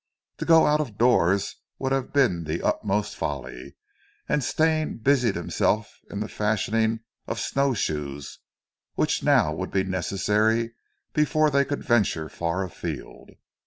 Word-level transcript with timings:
To 0.39 0.45
go 0.45 0.65
out 0.65 0.81
of 0.81 0.97
doors 0.97 1.57
would 1.77 1.91
have 1.91 2.11
been 2.11 2.45
the 2.45 2.63
uttermost 2.63 3.15
folly, 3.15 3.75
and 4.27 4.43
Stane 4.43 4.97
busied 4.97 5.35
himself 5.35 5.99
in 6.09 6.21
the 6.21 6.27
fashioning 6.27 7.01
of 7.27 7.39
snow 7.39 7.75
shoes 7.75 8.39
which 8.95 9.21
now 9.21 9.53
would 9.53 9.69
be 9.69 9.83
necessary 9.83 10.73
before 11.13 11.51
they 11.51 11.65
could 11.65 11.83
venture 11.83 12.29
far 12.29 12.63
afield. 12.63 13.29